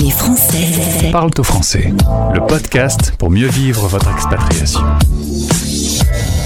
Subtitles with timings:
[0.00, 1.92] Les Français parlent au français.
[2.32, 4.80] Le podcast pour mieux vivre votre expatriation.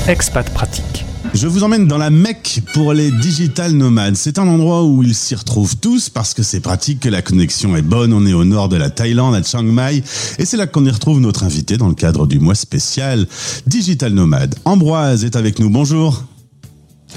[0.09, 1.05] Expat pratique.
[1.33, 4.17] Je vous emmène dans la Mecque pour les digital nomades.
[4.17, 7.77] C'est un endroit où ils s'y retrouvent tous parce que c'est pratique, que la connexion
[7.77, 8.13] est bonne.
[8.13, 10.03] On est au nord de la Thaïlande, à Chiang Mai.
[10.39, 13.27] Et c'est là qu'on y retrouve notre invité dans le cadre du mois spécial
[13.67, 14.57] Digital Nomade.
[14.65, 15.71] Ambroise est avec nous.
[15.71, 16.25] Bonjour.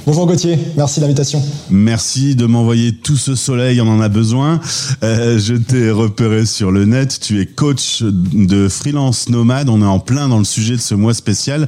[0.05, 1.41] Bonjour Gauthier, merci de l'invitation.
[1.71, 4.59] Merci de m'envoyer tout ce soleil, on en a besoin.
[5.03, 9.85] Euh, je t'ai repéré sur le net, tu es coach de freelance nomade, on est
[9.85, 11.67] en plein dans le sujet de ce mois spécial.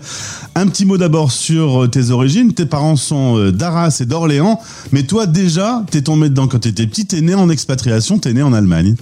[0.54, 4.60] Un petit mot d'abord sur tes origines, tes parents sont euh, d'Arras et d'Orléans,
[4.92, 8.44] mais toi déjà, t'es tombé dedans quand t'étais petit, t'es né en expatriation, t'es né
[8.44, 8.96] en Allemagne.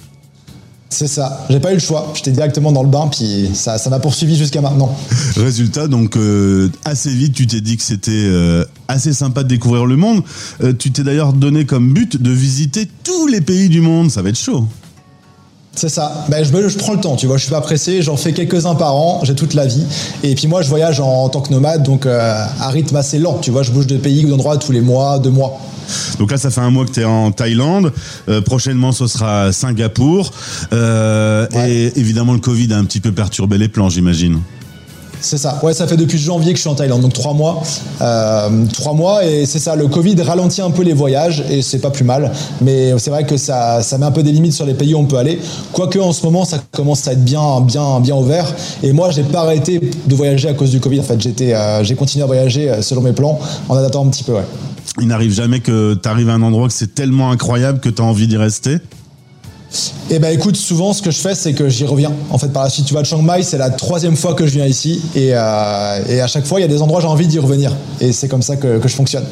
[0.91, 2.11] C'est ça, j'ai pas eu le choix.
[2.15, 4.97] J'étais directement dans le bain, puis ça, ça m'a poursuivi jusqu'à maintenant.
[5.37, 9.85] Résultat, donc euh, assez vite, tu t'es dit que c'était euh, assez sympa de découvrir
[9.85, 10.23] le monde.
[10.63, 14.09] Euh, tu t'es d'ailleurs donné comme but de visiter tous les pays du monde.
[14.09, 14.65] Ça va être chaud.
[15.79, 16.25] C'est ça.
[16.27, 17.37] Ben, je, je, prends le temps, tu vois.
[17.37, 18.01] Je suis pas pressé.
[18.01, 19.21] J'en fais quelques-uns par an.
[19.23, 19.85] J'ai toute la vie.
[20.23, 23.39] Et puis moi, je voyage en, en tant que nomade, donc à rythme assez lent.
[23.41, 25.57] Tu vois, je bouge de pays ou d'endroits tous les mois, deux mois.
[26.17, 27.93] Donc là, ça fait un mois que tu es en Thaïlande.
[28.27, 30.31] Euh, prochainement, ce sera Singapour.
[30.73, 31.71] Euh, ouais.
[31.71, 34.39] Et évidemment, le Covid a un petit peu perturbé les plans, j'imagine.
[35.21, 35.59] C'est ça.
[35.63, 37.61] Ouais, ça fait depuis janvier que je suis en Thaïlande, donc trois mois.
[38.01, 39.75] Euh, trois mois et c'est ça.
[39.75, 42.31] Le Covid ralentit un peu les voyages et c'est pas plus mal.
[42.61, 44.97] Mais c'est vrai que ça, ça met un peu des limites sur les pays où
[44.99, 45.39] on peut aller.
[45.73, 48.45] Quoique en ce moment, ça commence à être bien, bien, bien ouvert.
[48.83, 51.01] Et moi, j'ai pas arrêté de voyager à cause du Covid.
[51.01, 54.33] En fait, euh, j'ai continué à voyager selon mes plans en adaptant un petit peu.
[54.33, 54.45] Ouais.
[55.01, 58.01] Il n'arrive jamais que tu arrives à un endroit que c'est tellement incroyable que tu
[58.01, 58.77] as envie d'y rester
[60.11, 62.11] eh ben écoute, souvent ce que je fais, c'est que j'y reviens.
[62.31, 64.47] En fait, par la suite, tu vas de Chiang Mai, c'est la troisième fois que
[64.47, 67.07] je viens ici, et, euh, et à chaque fois, il y a des endroits j'ai
[67.07, 69.25] envie d'y revenir, et c'est comme ça que, que, je fonctionne.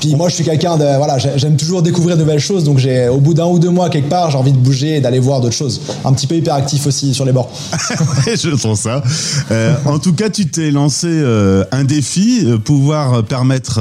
[0.00, 3.08] Puis moi, je suis quelqu'un de voilà, j'aime toujours découvrir de nouvelles choses, donc j'ai
[3.08, 5.40] au bout d'un ou deux mois quelque part, j'ai envie de bouger et d'aller voir
[5.40, 5.80] d'autres choses.
[6.04, 7.50] Un petit peu hyperactif aussi sur les bords.
[8.26, 9.02] je sens ça.
[9.50, 13.80] Euh, en tout cas, tu t'es lancé euh, un défi, pouvoir permettre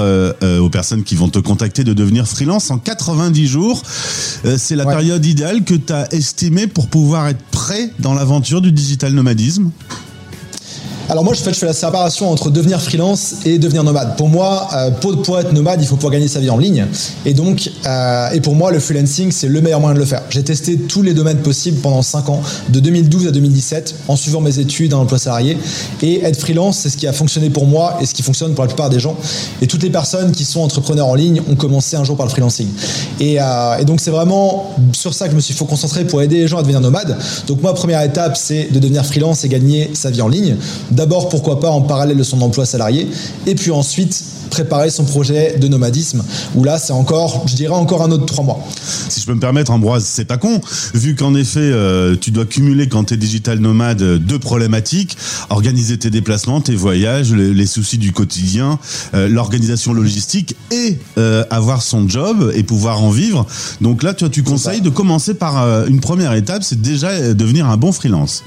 [0.59, 3.84] aux personnes qui vont te contacter de devenir freelance en 90 jours.
[4.58, 4.94] c'est la ouais.
[4.94, 9.72] période idéale que tu as estimé pour pouvoir être prêt dans l'aventure du digital nomadisme?
[11.09, 14.16] Alors moi, je fais, je fais la séparation entre devenir freelance et devenir nomade.
[14.16, 16.86] Pour moi, euh, pour, pour, être nomade, il faut pouvoir gagner sa vie en ligne.
[17.25, 20.22] Et donc, euh, et pour moi, le freelancing, c'est le meilleur moyen de le faire.
[20.30, 24.41] J'ai testé tous les domaines possibles pendant 5 ans, de 2012 à 2017, en suivant
[24.41, 25.58] mes études en emploi salarié.
[26.02, 28.64] Et être freelance, c'est ce qui a fonctionné pour moi et ce qui fonctionne pour
[28.64, 29.18] la plupart des gens.
[29.62, 32.31] Et toutes les personnes qui sont entrepreneurs en ligne ont commencé un jour par le
[32.31, 32.68] freelancing.
[33.20, 35.68] Et, euh, et donc, c'est vraiment sur ça que je me suis faut
[36.08, 37.18] pour aider les gens à devenir nomades.
[37.47, 40.56] Donc moi, première étape, c'est de devenir freelance et gagner sa vie en ligne.
[40.94, 43.08] D'abord, pourquoi pas en parallèle de son emploi salarié,
[43.46, 46.24] et puis ensuite préparer son projet de nomadisme,
[46.54, 48.64] où là, c'est encore, je dirais, encore un autre trois mois.
[49.09, 50.62] Si je peux me permettre, Ambroise, c'est pas con,
[50.94, 55.18] vu qu'en effet, euh, tu dois cumuler quand tu es digital nomade deux problématiques,
[55.50, 58.78] organiser tes déplacements, tes voyages, les, les soucis du quotidien,
[59.16, 63.48] euh, l'organisation logistique et euh, avoir son job et pouvoir en vivre.
[63.82, 67.68] Donc là, toi, tu conseilles de commencer par euh, une première étape, c'est déjà devenir
[67.68, 68.44] un bon freelance.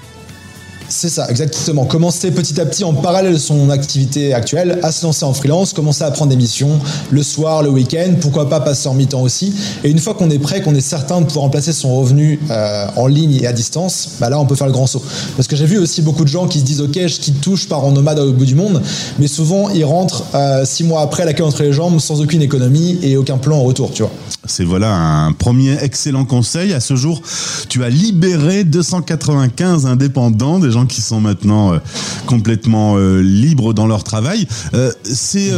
[0.88, 1.84] C'est ça, exactement.
[1.84, 5.72] Commencer petit à petit en parallèle de son activité actuelle à se lancer en freelance,
[5.72, 6.78] commencer à prendre des missions
[7.10, 9.52] le soir, le week-end, pourquoi pas passer en mi-temps aussi.
[9.82, 12.86] Et une fois qu'on est prêt, qu'on est certain de pouvoir remplacer son revenu euh,
[12.96, 15.02] en ligne et à distance, bah là on peut faire le grand saut.
[15.36, 17.56] Parce que j'ai vu aussi beaucoup de gens qui se disent ok, je quitte tout,
[17.56, 18.80] je pars en nomade au bout du monde,
[19.18, 22.42] mais souvent ils rentrent euh, six mois après la queue entre les jambes sans aucune
[22.42, 24.12] économie et aucun plan en retour, tu vois.
[24.46, 26.72] C'est voilà un premier excellent conseil.
[26.72, 27.22] À ce jour,
[27.68, 31.78] tu as libéré 295 indépendants, des gens qui sont maintenant euh,
[32.26, 34.46] complètement euh, libres dans leur travail.
[34.74, 35.52] Euh, c'est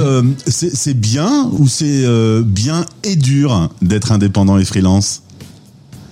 [0.47, 2.05] c'est bien ou c'est
[2.45, 5.23] bien et dur d'être indépendant et freelance?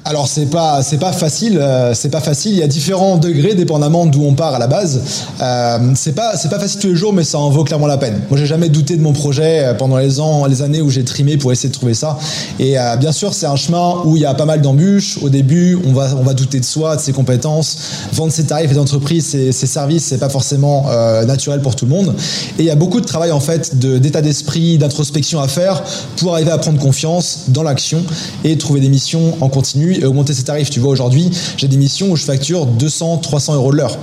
[0.06, 2.52] Alors c'est pas c'est pas facile, euh, c'est pas facile.
[2.52, 5.00] Il y a différents degrés dépendamment d'où on part à la base.
[5.40, 7.98] Euh, c'est pas c'est pas facile tous les jours, mais ça en vaut clairement la
[7.98, 8.20] peine.
[8.30, 11.36] Moi j'ai jamais douté de mon projet pendant les ans, les années où j'ai trimé
[11.36, 12.18] pour essayer de trouver ça.
[12.60, 15.18] Et euh, bien sûr c'est un chemin où il y a pas mal d'embûches.
[15.22, 17.76] Au début on va on va douter de soi, de ses compétences,
[18.12, 21.84] vendre ses tarifs et d'entreprise, ses, ses services, c'est pas forcément euh, naturel pour tout
[21.84, 22.14] le monde.
[22.59, 25.82] Et il y a beaucoup de travail en fait de d'état d'esprit, d'introspection à faire
[26.16, 28.04] pour arriver à prendre confiance dans l'action
[28.44, 30.71] et trouver des missions en continu et augmenter ses tarifs.
[30.71, 33.98] Tu vois, aujourd'hui, j'ai des missions où je facture 200, 300 euros de l'heure.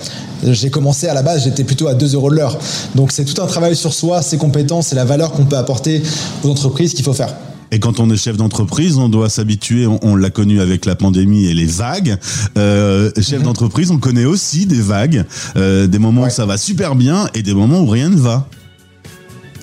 [0.45, 2.57] J'ai commencé à la base, j'étais plutôt à 2 euros de l'heure.
[2.95, 6.03] Donc c'est tout un travail sur soi, ses compétences et la valeur qu'on peut apporter
[6.43, 7.33] aux entreprises qu'il faut faire.
[7.73, 10.95] Et quand on est chef d'entreprise, on doit s'habituer, on, on l'a connu avec la
[10.95, 12.17] pandémie et les vagues.
[12.55, 13.43] Euh, chef mmh.
[13.43, 15.25] d'entreprise, on connaît aussi des vagues,
[15.57, 16.27] euh, des moments ouais.
[16.27, 18.47] où ça va super bien et des moments où rien ne va.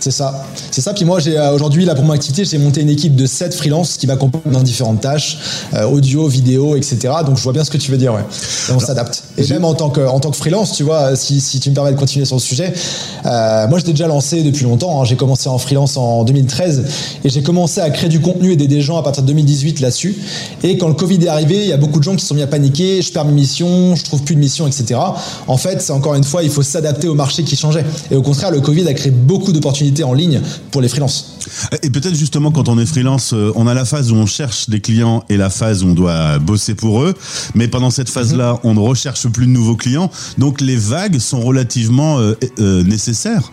[0.01, 0.47] C'est ça.
[0.71, 0.95] C'est ça.
[0.95, 3.55] Puis moi, j'ai euh, aujourd'hui, là, pour mon activité, j'ai monté une équipe de 7
[3.55, 5.39] freelances qui m'accompagnent dans différentes tâches,
[5.75, 7.13] euh, audio, vidéo, etc.
[7.27, 8.25] Donc, je vois bien ce que tu veux dire, ouais.
[8.69, 9.25] Et on s'adapte.
[9.37, 11.75] Et même en tant que, en tant que freelance, tu vois, si, si tu me
[11.75, 12.73] permets de continuer sur le sujet,
[13.27, 15.01] euh, moi, j'étais déjà lancé depuis longtemps.
[15.01, 15.05] Hein.
[15.05, 16.85] J'ai commencé en freelance en 2013
[17.25, 19.81] et j'ai commencé à créer du contenu et aider des gens à partir de 2018
[19.81, 20.17] là-dessus.
[20.63, 22.35] Et quand le Covid est arrivé, il y a beaucoup de gens qui se sont
[22.35, 23.03] mis à paniquer.
[23.03, 24.99] Je perds mes missions, je trouve plus de missions, etc.
[25.47, 27.85] En fait, c'est encore une fois, il faut s'adapter au marché qui changeait.
[28.11, 30.41] Et au contraire, le Covid a créé beaucoup d'opportunités en ligne
[30.71, 31.39] pour les freelances.
[31.83, 34.69] Et peut-être justement quand on est freelance, euh, on a la phase où on cherche
[34.69, 37.15] des clients et la phase où on doit bosser pour eux.
[37.55, 38.59] Mais pendant cette phase-là, mhm.
[38.65, 40.11] on ne recherche plus de nouveaux clients.
[40.39, 43.53] Donc les vagues sont relativement euh, euh, nécessaires.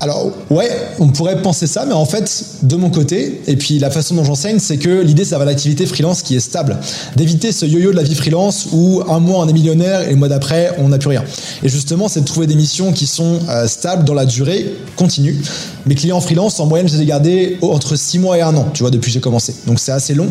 [0.00, 3.90] Alors ouais, on pourrait penser ça, mais en fait, de mon côté, et puis la
[3.90, 6.76] façon dont j'enseigne, c'est que l'idée, c'est d'avoir l'activité freelance qui est stable,
[7.16, 10.16] d'éviter ce yo-yo de la vie freelance où un mois on est millionnaire et le
[10.16, 11.24] mois d'après on n'a plus rien.
[11.64, 15.36] Et justement, c'est de trouver des missions qui sont euh, stables dans la durée, continue.
[15.84, 18.68] Mes clients freelance, en moyenne, je les ai gardés entre 6 mois et 1 an,
[18.72, 19.52] tu vois, depuis que j'ai commencé.
[19.66, 20.28] Donc c'est assez long.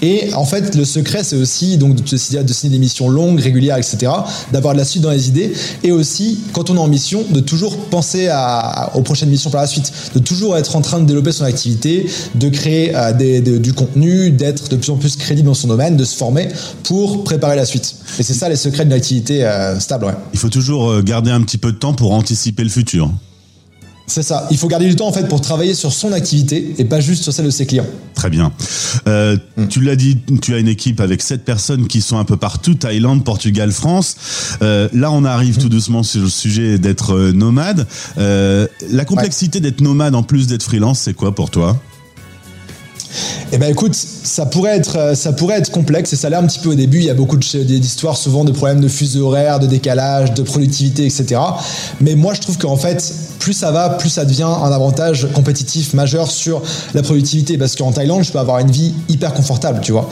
[0.00, 4.12] Et en fait, le secret, c'est aussi donc de, signer des missions longues, régulières, etc.,
[4.52, 7.40] d'avoir de la suite dans les idées, et aussi, quand on est en mission, de
[7.40, 11.06] toujours penser à, au prochaine mission par la suite, de toujours être en train de
[11.06, 15.54] développer son activité, de créer euh, du contenu, d'être de plus en plus crédible dans
[15.54, 16.48] son domaine, de se former
[16.82, 17.96] pour préparer la suite.
[18.18, 20.14] Et c'est ça les secrets d'une activité euh, stable.
[20.34, 23.10] Il faut toujours euh, garder un petit peu de temps pour anticiper le futur.
[24.08, 24.48] C'est ça.
[24.50, 27.22] Il faut garder du temps en fait pour travailler sur son activité et pas juste
[27.22, 27.86] sur celle de ses clients.
[28.14, 28.52] Très bien.
[29.06, 29.68] Euh, mm.
[29.68, 32.74] Tu l'as dit, tu as une équipe avec sept personnes qui sont un peu partout,
[32.74, 34.16] Thaïlande, Portugal, France.
[34.62, 37.86] Euh, là, on arrive tout doucement sur le sujet d'être euh, nomade.
[38.16, 41.78] la complexité d'être nomade en plus d'être freelance, c'est quoi pour toi?
[43.52, 46.46] Eh ben écoute, ça pourrait être, euh, ça pourrait être complexe et ça l'est un
[46.46, 46.98] petit peu au début.
[46.98, 51.06] Il y a beaucoup d'histoires souvent de problèmes de fuseau horaire, de décalage, de productivité,
[51.06, 51.40] etc.
[52.00, 55.94] Mais moi, je trouve qu'en fait, plus ça va, plus ça devient un avantage compétitif
[55.94, 56.60] majeur sur
[56.94, 57.56] la productivité.
[57.56, 60.08] Parce qu'en Thaïlande, je peux avoir une vie hyper confortable, tu vois.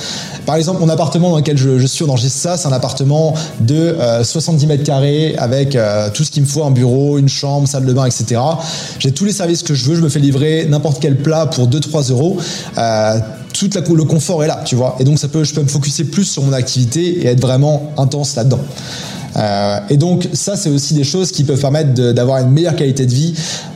[0.47, 4.65] Par exemple, mon appartement dans lequel je, suis dans ça, c'est un appartement de 70
[4.65, 7.85] euh, mètres carrés avec euh, tout ce qu'il me faut, un bureau, une chambre, salle
[7.85, 8.41] de bain, etc.
[8.99, 11.69] J'ai tous les services que je veux, je me fais livrer n'importe quel plat pour
[11.69, 12.39] 2-3 euros
[13.53, 14.97] tout le confort est là, tu vois.
[15.01, 17.93] Et donc, ça peut, je peux me focuser plus sur mon activité et être vraiment
[17.97, 18.61] intense là-dedans.
[19.37, 23.07] Euh, et donc, ça, c'est aussi des choses qui peuvent permettre d'avoir une meilleure qualité
[23.07, 23.35] de vie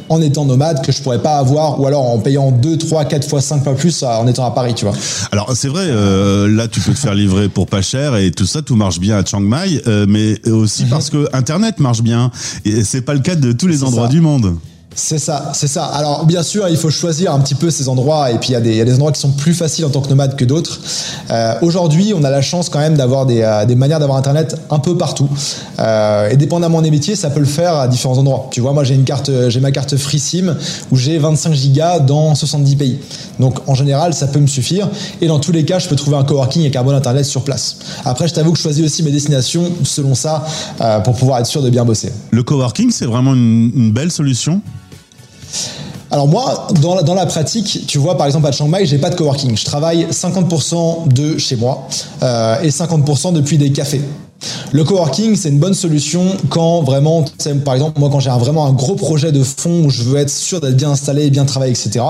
[0.09, 3.29] en étant nomade que je pourrais pas avoir ou alors en payant 2, 3, 4
[3.29, 4.95] fois 5 fois plus en étant à Paris, tu vois.
[5.31, 8.47] Alors c'est vrai, euh, là tu peux te faire livrer pour pas cher et tout
[8.47, 10.91] ça, tout marche bien à Chiang Mai, euh, mais aussi mhm.
[10.91, 12.33] parce que Internet marche bien
[12.65, 14.57] et c'est pas le cas de tous les endroits du monde.
[14.97, 15.85] C'est ça, c'est ça.
[15.85, 18.57] Alors bien sûr, il faut choisir un petit peu ces endroits et puis il y,
[18.57, 20.81] a des, endroits qui sont plus faciles en tant que nomade que d'autres.
[21.31, 24.81] Euh, aujourd'hui, on a la chance quand même d'avoir des, euh, manières d'avoir Internet un
[24.81, 25.29] peu partout.
[25.79, 28.49] Euh, et dépendamment des métiers, ça peut le faire à différents endroits.
[28.51, 30.57] Tu vois, moi j'ai une carte, j'ai ma carte FreeSIM
[30.91, 32.99] où j'ai 25 gigas dans 70 pays.
[33.39, 34.89] Donc en général, ça peut me suffire.
[35.21, 37.45] Et dans tous les cas, je peux trouver un coworking et un bon Internet sur
[37.45, 37.77] place.
[38.05, 40.45] Après, je t'avoue que je choisis aussi mes destinations selon ça
[41.05, 42.13] pour pouvoir être sûr de bien bosser.
[42.33, 44.61] Le coworking, c'est vraiment une belle solution
[46.11, 49.15] alors moi, dans la, pratique, tu vois, par exemple à Chiang Mai, j'ai pas de
[49.15, 49.57] coworking.
[49.57, 51.87] Je travaille 50% de chez moi
[52.23, 54.01] euh, et 50% depuis des cafés.
[54.73, 57.25] Le coworking, c'est une bonne solution quand vraiment,
[57.65, 60.31] par exemple, moi quand j'ai vraiment un gros projet de fond où je veux être
[60.31, 62.05] sûr d'être bien installé, bien travailler, etc.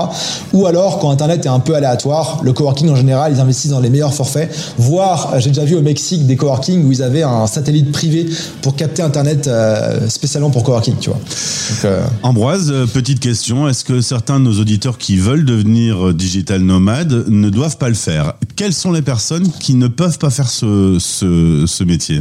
[0.53, 3.79] Ou alors quand Internet est un peu aléatoire, le coworking en général, ils investissent dans
[3.79, 4.53] les meilleurs forfaits.
[4.77, 8.27] Voire, j'ai déjà vu au Mexique des coworking où ils avaient un satellite privé
[8.61, 11.19] pour capter Internet euh, spécialement pour coworking, tu vois.
[11.85, 16.61] Euh, Ambroise, euh, petite question, est-ce que certains de nos auditeurs qui veulent devenir digital
[16.61, 18.33] nomades ne doivent pas le faire?
[18.55, 22.20] Quelles sont les personnes qui ne peuvent pas faire ce métier?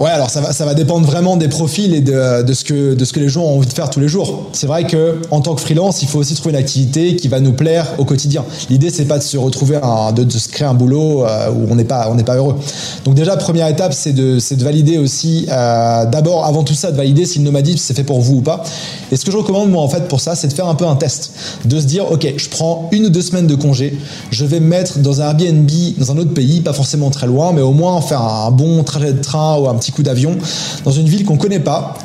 [0.00, 3.20] Ouais, alors ça va, dépendre vraiment des profils et de, ce que, de ce que
[3.20, 4.48] les gens ont envie de faire tous les jours.
[4.52, 7.38] C'est vrai que en tant que freelance, il faut aussi trouver une activité qui va
[7.38, 8.44] nous plaire au quotidien.
[8.70, 11.76] L'idée, c'est pas de se retrouver, un, de, se créer un boulot euh, où on
[11.76, 12.56] n'est pas, pas heureux.
[13.04, 16.90] Donc déjà, première étape, c'est de, c'est de valider aussi, euh, d'abord, avant tout ça,
[16.90, 18.64] de valider si le nomadisme c'est fait pour vous ou pas.
[19.12, 20.86] Et ce que je recommande moi en fait pour ça, c'est de faire un peu
[20.86, 21.32] un test,
[21.64, 23.96] de se dire, ok, je prends une ou deux semaines de congé,
[24.32, 27.52] je vais me mettre dans un Airbnb dans un autre pays, pas forcément très loin,
[27.52, 30.36] mais au moins faire un bon trajet de train ou un petit coup d'avion
[30.84, 31.96] dans une ville qu'on connaît pas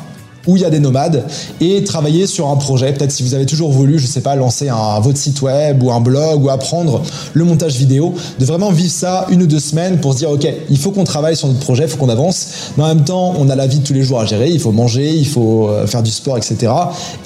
[0.46, 1.24] où il y a des nomades
[1.60, 2.92] et travailler sur un projet.
[2.92, 5.90] Peut-être si vous avez toujours voulu, je sais pas, lancer un, votre site web ou
[5.90, 7.02] un blog ou apprendre
[7.34, 10.48] le montage vidéo, de vraiment vivre ça une ou deux semaines pour se dire ok,
[10.68, 12.48] il faut qu'on travaille sur notre projet, il faut qu'on avance.
[12.76, 14.60] Mais en même temps, on a la vie de tous les jours à gérer, il
[14.60, 16.72] faut manger, il faut euh, faire du sport, etc.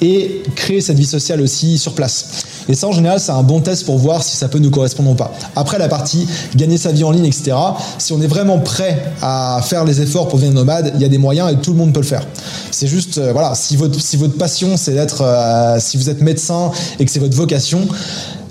[0.01, 2.45] Et créer cette vie sociale aussi sur place.
[2.67, 5.11] Et ça, en général, c'est un bon test pour voir si ça peut nous correspondre
[5.11, 5.31] ou pas.
[5.55, 7.55] Après, la partie gagner sa vie en ligne, etc.,
[7.97, 11.09] si on est vraiment prêt à faire les efforts pour devenir nomade, il y a
[11.09, 12.25] des moyens et tout le monde peut le faire.
[12.71, 16.21] C'est juste, euh, voilà, si votre, si votre passion, c'est d'être, euh, si vous êtes
[16.21, 17.87] médecin et que c'est votre vocation,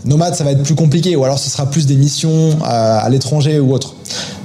[0.05, 3.09] nomade, ça va être plus compliqué, ou alors ce sera plus des missions euh, à
[3.09, 3.95] l'étranger ou autre.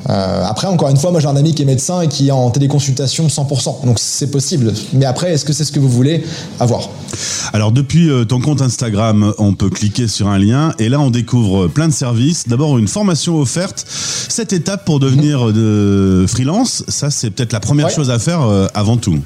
[0.10, 2.32] Euh, après, encore une fois, moi j'ai un ami qui est médecin et qui est
[2.32, 3.86] en téléconsultation 100%.
[3.86, 4.74] Donc c'est possible.
[4.94, 6.24] Mais après, est-ce que c'est ce que vous voulez
[6.60, 6.90] avoir?
[7.54, 11.12] Alors depuis euh, ton compte Instagram, on peut cliquer sur un lien et là on
[11.12, 12.48] découvre plein de services.
[12.48, 13.86] D'abord une formation offerte.
[13.88, 15.54] Cette étape pour devenir mhm.
[15.54, 18.42] de freelance, ça c'est peut-être la première chose à faire
[18.74, 19.20] avant tout.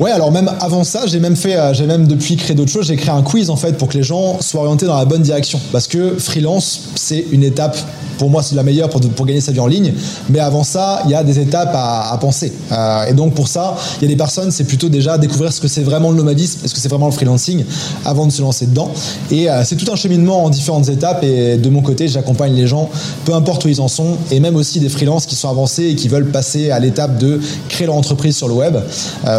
[0.00, 2.86] Ouais, alors même avant ça, j'ai même fait, euh, j'ai même depuis créé d'autres choses.
[2.86, 5.22] J'ai créé un quiz en fait pour que les gens soient orientés dans la bonne
[5.22, 5.60] direction.
[5.72, 7.76] Parce que freelance, c'est une étape
[8.18, 9.92] pour moi, c'est la meilleure pour, pour, gagner sa vie en ligne.
[10.28, 12.52] Mais avant ça, il y a des étapes à, penser.
[12.72, 15.60] Euh, et donc, pour ça, il y a des personnes, c'est plutôt déjà découvrir ce
[15.60, 17.64] que c'est vraiment le nomadisme, est-ce que c'est vraiment le freelancing,
[18.04, 18.90] avant de se lancer dedans.
[19.30, 21.22] Et euh, c'est tout un cheminement en différentes étapes.
[21.22, 22.90] Et de mon côté, j'accompagne les gens,
[23.24, 25.94] peu importe où ils en sont, et même aussi des freelances qui sont avancés et
[25.94, 28.76] qui veulent passer à l'étape de créer leur entreprise sur le web,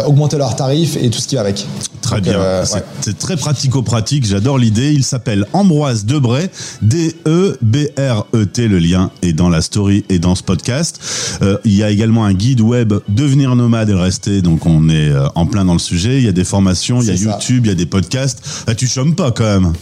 [0.06, 1.66] augmenter leur tarif et tout ce qui va avec.
[2.10, 2.40] Très bien.
[2.40, 2.64] Euh,
[3.00, 4.26] c'est très pratico-pratique.
[4.26, 4.92] J'adore l'idée.
[4.92, 6.50] Il s'appelle Ambroise Debray.
[6.82, 8.68] D-E-B-R-E-T.
[8.68, 11.00] Le lien est dans la story et dans ce podcast.
[11.42, 14.42] Euh, il y a également un guide web Devenir nomade et le rester.
[14.42, 16.18] Donc on est euh, en plein dans le sujet.
[16.18, 18.64] Il y a des formations, il y a YouTube, il y a des podcasts.
[18.66, 19.72] Ah, tu chômes pas quand même.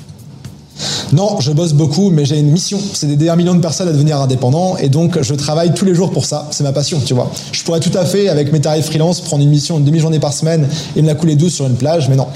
[1.12, 2.78] Non, je bosse beaucoup, mais j'ai une mission.
[2.92, 5.94] C'est d'aider un million de personnes à devenir indépendants, et donc je travaille tous les
[5.94, 6.48] jours pour ça.
[6.50, 7.30] C'est ma passion, tu vois.
[7.52, 10.32] Je pourrais tout à fait, avec mes tarifs freelance, prendre une mission une demi-journée par
[10.32, 12.26] semaine et me la couler douce sur une plage, mais non.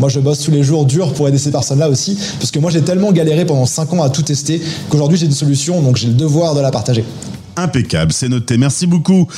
[0.00, 2.70] Moi, je bosse tous les jours dur pour aider ces personnes-là aussi, parce que moi,
[2.70, 6.08] j'ai tellement galéré pendant 5 ans à tout tester qu'aujourd'hui, j'ai une solution, donc j'ai
[6.08, 7.04] le devoir de la partager.
[7.56, 8.56] Impeccable, c'est noté.
[8.56, 9.28] Merci beaucoup,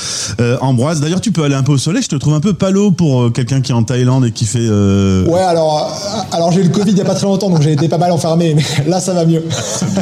[0.41, 1.01] euh, Ambroise.
[1.01, 2.03] D'ailleurs, tu peux aller un peu au soleil.
[2.03, 4.45] Je te trouve un peu palo pour euh, quelqu'un qui est en Thaïlande et qui
[4.45, 4.59] fait.
[4.61, 5.93] Euh, ouais, alors,
[6.33, 7.99] alors j'ai eu le Covid il y a pas très longtemps, donc j'ai été pas
[7.99, 9.43] mal enfermé, mais là, ça va mieux.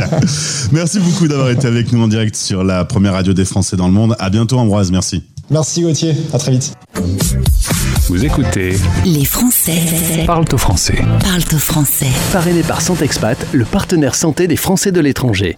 [0.73, 3.87] Merci beaucoup d'avoir été avec nous en direct sur la première radio des Français dans
[3.87, 4.15] le monde.
[4.19, 4.91] À bientôt, Ambroise.
[4.91, 5.23] Merci.
[5.51, 6.15] Merci, Gauthier.
[6.33, 6.73] À très vite.
[8.09, 11.03] Vous écoutez Les Français parlent au français.
[11.21, 12.09] Parlent au français.
[12.33, 15.57] Parrainé par Santexpat, le partenaire santé des Français de l'étranger.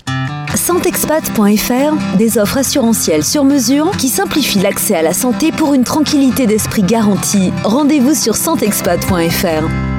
[0.56, 6.46] Santexpat.fr, des offres assurantielles sur mesure qui simplifient l'accès à la santé pour une tranquillité
[6.46, 7.52] d'esprit garantie.
[7.64, 9.93] Rendez-vous sur santexpat.fr.